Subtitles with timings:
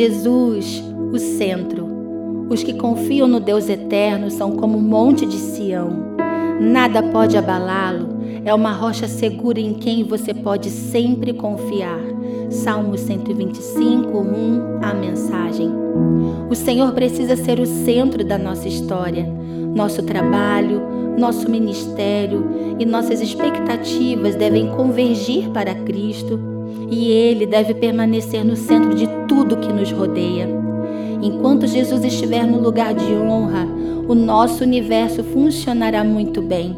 [0.00, 1.86] Jesus, o centro.
[2.48, 6.16] Os que confiam no Deus eterno são como o monte de Sião.
[6.58, 8.08] Nada pode abalá-lo.
[8.42, 12.00] É uma rocha segura em quem você pode sempre confiar.
[12.48, 15.70] Salmo 125, 1, a mensagem.
[16.48, 19.26] O Senhor precisa ser o centro da nossa história.
[19.74, 20.80] Nosso trabalho,
[21.18, 26.59] nosso ministério e nossas expectativas devem convergir para Cristo
[26.90, 30.48] e Ele deve permanecer no centro de tudo que nos rodeia.
[31.22, 33.68] Enquanto Jesus estiver no lugar de honra,
[34.08, 36.76] o nosso universo funcionará muito bem.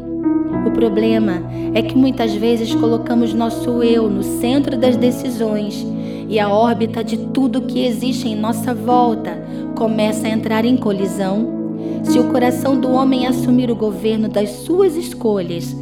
[0.65, 1.41] O problema
[1.73, 5.85] é que muitas vezes colocamos nosso eu no centro das decisões
[6.29, 9.41] e a órbita de tudo que existe em nossa volta
[9.75, 11.63] começa a entrar em colisão.
[12.03, 15.75] Se o coração do homem assumir o governo das suas escolhas,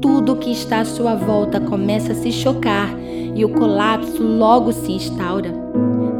[0.00, 2.94] tudo que está à sua volta começa a se chocar
[3.34, 5.52] e o colapso logo se instaura.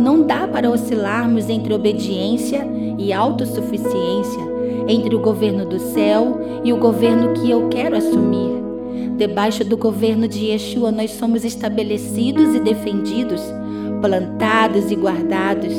[0.00, 2.66] Não dá para oscilarmos entre obediência
[2.98, 4.54] e autossuficiência
[4.88, 8.62] entre o governo do céu e o governo que eu quero assumir.
[9.16, 13.40] Debaixo do governo de Yeshua, nós somos estabelecidos e defendidos,
[14.00, 15.72] plantados e guardados.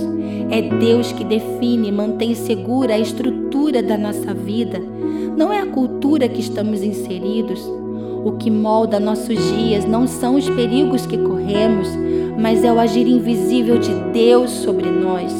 [0.50, 4.80] É Deus que define e mantém segura a estrutura da nossa vida.
[5.38, 7.62] Não é a cultura que estamos inseridos.
[8.26, 11.88] O que molda nossos dias não são os perigos que corremos,
[12.42, 15.32] mas é o agir invisível de Deus sobre nós.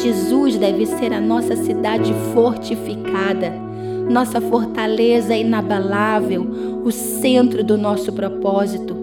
[0.00, 3.52] Jesus deve ser a nossa cidade fortificada,
[4.08, 6.46] nossa fortaleza inabalável,
[6.84, 8.94] o centro do nosso propósito.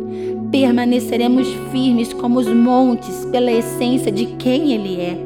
[0.49, 5.17] Permaneceremos firmes como os montes pela essência de quem Ele é,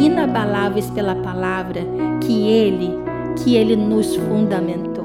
[0.00, 1.80] inabaláveis pela palavra
[2.24, 2.88] que Ele,
[3.42, 4.95] que Ele nos fundamentou.